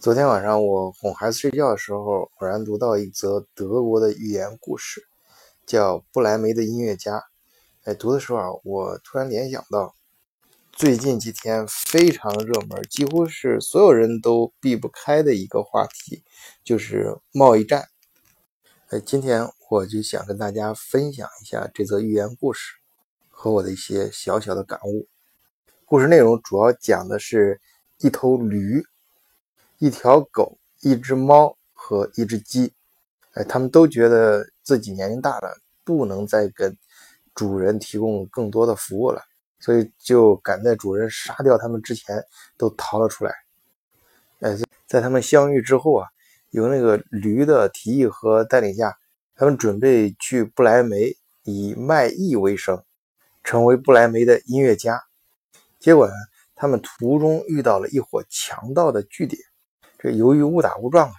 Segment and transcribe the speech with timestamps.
[0.00, 5.06] 昨天晚上我哄孩子睡觉的时候，偶然读到一则德国的寓言故事，
[5.66, 7.16] 叫《不来梅的音乐家》。
[7.84, 9.94] 哎，读的时候啊，我突然联想到
[10.72, 16.22] 最近几天非常热门，几乎是所有人都避不开的一个话题，
[16.64, 17.86] 就是贸易战。
[18.88, 22.72] 哎，今天我就想跟大家分享一下这则寓言故事
[23.28, 25.06] 和我的一些小小的感悟。
[25.84, 27.60] 故事内容主要讲的是
[27.98, 28.82] 一头驴。
[29.80, 32.74] 一条狗、一只猫和一只鸡，
[33.32, 36.76] 哎，他们都觉得自己年龄大了，不能再跟
[37.34, 39.22] 主人提供更多的服务了，
[39.58, 42.22] 所以就赶在主人杀掉他们之前
[42.58, 43.32] 都逃了出来。
[44.40, 44.54] 哎，
[44.86, 46.08] 在他们相遇之后啊，
[46.50, 48.98] 由那个驴的提议和带领下，
[49.34, 52.84] 他们准备去不来梅以卖艺为生，
[53.42, 55.02] 成为不来梅的音乐家。
[55.78, 56.12] 结果呢，
[56.54, 59.40] 他们途中遇到了一伙强盗的据点。
[60.02, 61.14] 这由于误打误撞啊，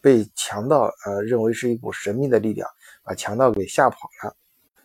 [0.00, 2.66] 被强盗呃认为是一股神秘的力量，
[3.04, 4.34] 把强盗给吓跑了。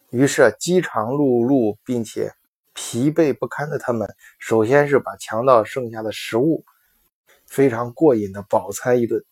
[0.10, 2.34] 于是啊饥肠辘辘并且
[2.74, 4.06] 疲惫不堪的他们，
[4.40, 6.66] 首先是把强盗剩下的食物
[7.48, 9.24] 非常过瘾的饱餐一顿，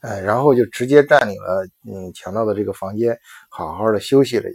[0.00, 3.18] 哎，然后就直接占领了嗯强盗的这个房间，
[3.50, 4.48] 好好的休息了。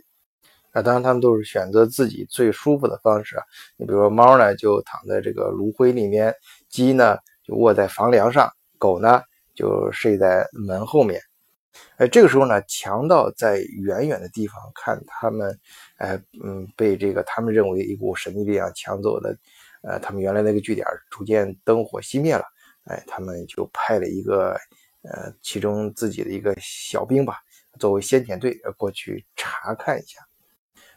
[0.72, 3.44] 那，当然他们都是选择自己最舒服的方式啊。
[3.78, 6.32] 你比如说猫呢，就躺在这个炉灰里面；
[6.70, 8.52] 鸡呢，就卧在房梁上。
[8.80, 9.22] 狗呢，
[9.54, 11.22] 就睡在门后面。
[11.98, 15.56] 哎，这个时候呢，强盗在远远的地方看他们，
[15.98, 19.38] 哎，嗯，被这个他们认为一股神秘力量抢走的，
[19.84, 22.44] 呃，他们原来那个据点逐渐灯火熄灭了。
[22.86, 24.58] 哎，他们就派了一个，
[25.04, 27.38] 呃，其中自己的一个小兵吧，
[27.78, 30.20] 作为先遣队过去查看一下。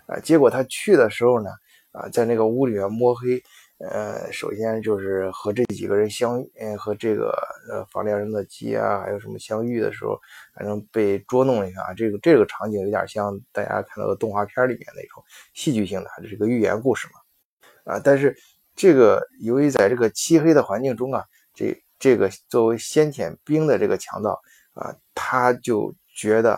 [0.07, 1.51] 啊，结果他去的时候呢，
[1.93, 3.43] 啊，在那个屋里面摸黑。
[3.79, 7.37] 呃，首先就是和这几个人相，嗯，和这个
[7.69, 10.19] 呃房梁上的鸡啊，还有什么相遇的时候，
[10.55, 11.93] 反正被捉弄了一下。
[11.95, 15.23] 这个这个场景有点像大家看到的动画片里面那种
[15.55, 17.95] 戏剧性的，这是个寓言故事嘛。
[17.95, 18.37] 啊，但是
[18.75, 24.41] 这个由于在这个漆黑的环境中啊，这这个作为先遣兵的这个强盗
[24.75, 26.55] 啊，他就觉得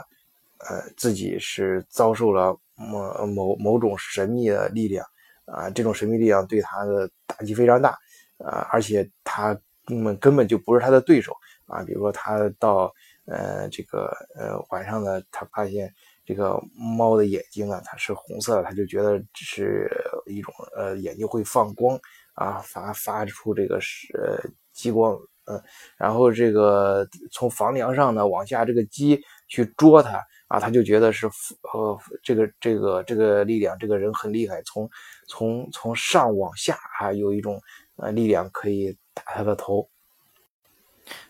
[0.59, 5.06] 呃自己是遭受了某某某种神秘的力量。
[5.47, 7.91] 啊，这种神秘力量对他的打击非常大，
[8.39, 9.55] 啊，而且他
[9.87, 11.34] 根本根本就不是他的对手
[11.67, 11.83] 啊。
[11.84, 12.93] 比如说，他到
[13.27, 14.06] 呃这个
[14.37, 15.93] 呃晚上呢，他发现
[16.25, 19.91] 这个猫的眼睛啊，它是红色的，他就觉得是
[20.27, 21.99] 一种呃眼睛会放光
[22.34, 25.62] 啊，发发出这个是呃激光，嗯，
[25.97, 30.23] 然后这个从房梁上呢往下，这个鸡去捉它。
[30.47, 31.27] 啊，他就觉得是
[31.73, 34.89] 呃，这个这个这个力量，这个人很厉害，从
[35.27, 37.59] 从从上往下啊，有一种
[37.97, 39.89] 呃力量可以打他的头，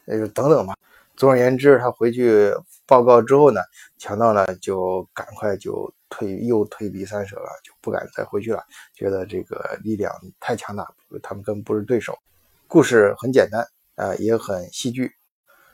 [0.04, 0.74] 那就等等吧。
[1.16, 2.52] 总而言之，他回去
[2.86, 3.60] 报告之后呢，
[3.98, 10.84] 强盗呢就赶快就退，又退避三舍了，就不敢再回去了，觉得这个力量太强大，
[11.22, 12.18] 他们根本不是对手。
[12.66, 15.12] 故事很简单啊，也很戏剧。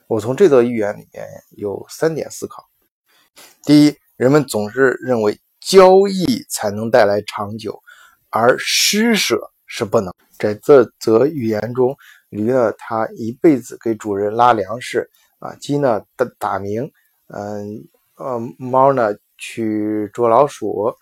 [0.09, 2.69] 我从这则寓言里面有三点思考。
[3.63, 7.81] 第一，人们总是认为交易才能带来长久，
[8.29, 10.13] 而施舍是不能。
[10.37, 11.97] 在这则寓言中，
[12.29, 15.09] 驴呢，它一辈子给主人拉粮食
[15.39, 16.91] 啊；鸡呢，打打鸣，
[17.29, 17.87] 嗯
[18.17, 20.93] 呃，猫呢去捉老鼠，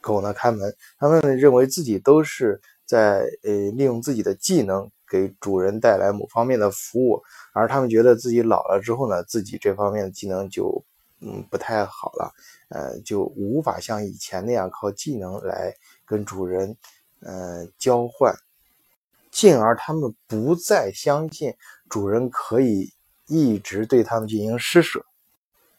[0.00, 0.74] 狗呢看门。
[0.98, 7.22] 他们认为自己都是在呃利用自己的技能给主人带来某方面的服务，
[7.52, 10.82] 而他们觉得自己老了之后呢，自己这方面的技能就。
[11.26, 12.30] 嗯，不太好了，
[12.68, 15.72] 呃，就无法像以前那样靠技能来
[16.04, 16.76] 跟主人，
[17.24, 18.34] 呃，交换，
[19.30, 21.54] 进而他们不再相信
[21.88, 22.92] 主人可以
[23.26, 25.04] 一直对他们进行施舍，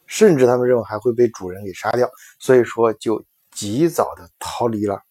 [0.06, 5.02] 甚至他们认为还会被主人给杀掉，所以说就及早的逃离了。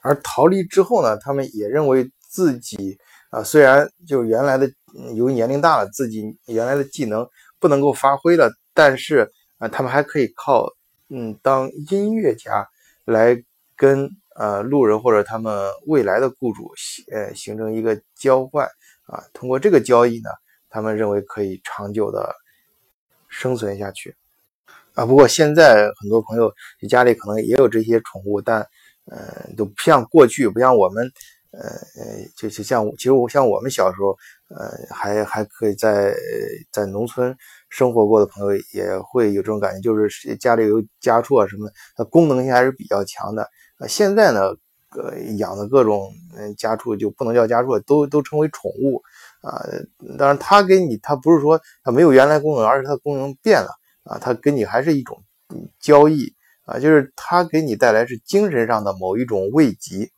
[0.00, 2.98] 而逃离之后呢，他们也认为自己
[3.30, 4.70] 啊，虽然就原来的
[5.14, 7.28] 由于年龄大了，自己原来的技能
[7.58, 9.32] 不能够发挥了，但是。
[9.58, 10.68] 啊，他们还可以靠
[11.08, 12.68] 嗯当音乐家
[13.04, 13.40] 来
[13.76, 16.72] 跟呃路人或者他们未来的雇主
[17.12, 18.66] 呃形成一个交换
[19.06, 20.30] 啊，通过这个交易呢，
[20.68, 22.34] 他们认为可以长久的
[23.28, 24.14] 生存下去
[24.94, 25.04] 啊。
[25.06, 26.52] 不过现在很多朋友
[26.88, 28.60] 家里可能也有这些宠物，但
[29.06, 31.10] 嗯都不像过去，不像我们
[31.50, 34.16] 呃呃就就像其实我像我们小时候
[34.48, 36.14] 呃还还可以在
[36.70, 37.36] 在农村。
[37.70, 43.50] 生活过的朋友也会有这种感觉，就是家里有家畜啊什么，它功能性还是比较强的。
[43.78, 44.54] 呃，现在呢，
[44.90, 49.02] 呃，养的各种嗯家畜就不能叫家畜，都都称为宠物
[49.40, 49.60] 啊。
[50.16, 53.70] 当然，它给你，它不是说它没有原来功能，而是它功能变了
[54.04, 54.18] 啊。
[54.18, 55.22] 它跟你还是一种
[55.80, 56.32] 交易
[56.64, 60.10] 啊，就是它给你带来是精神上的某一种慰藉。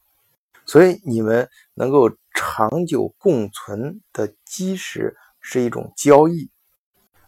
[0.67, 6.51] 所以，你们能够长久共存的基石是一种交易，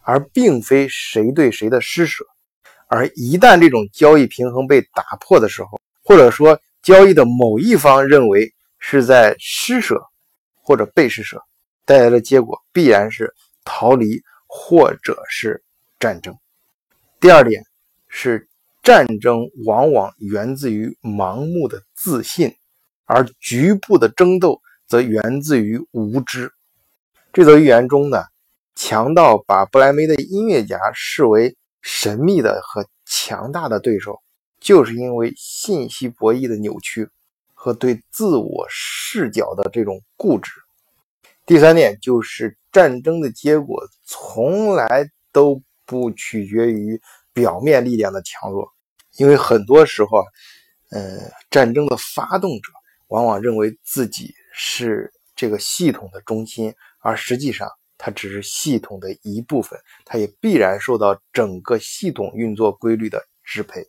[0.01, 2.25] 而并非谁对谁的施舍。
[2.87, 5.79] 而一旦这种交易平衡被打破的时候，
[6.09, 10.01] 或者说交易的某一方认为是在施舍
[10.59, 11.39] 或者被施舍，
[11.85, 13.31] 带来的结果必然是
[13.63, 15.63] 逃离或者是
[15.99, 16.35] 战争。
[17.19, 17.63] 第二点
[18.07, 18.49] 是，
[18.81, 22.55] 战争往往源自于盲目的自信，
[23.05, 26.51] 而局部的争斗则源自于无知。
[27.31, 28.23] 这则寓言中呢，
[28.73, 31.55] 强盗把布莱梅的音乐家视为。
[31.81, 34.19] 神秘的和强大的对手，
[34.59, 37.07] 就是因为信息博弈的扭曲
[37.53, 40.51] 和对自我视角的这种固执。
[41.45, 47.01] 第三点就是战争的结果从来都不取决于
[47.33, 48.67] 表面力量的强弱，
[49.17, 50.25] 因为很多时候啊，
[50.91, 52.71] 呃，战争的发动者
[53.07, 57.69] 往往认为自己是这个系统的中心，而实际上。
[58.01, 63.85] 它只是系统的一部分，它也必然受到整个系统运作规律的支配。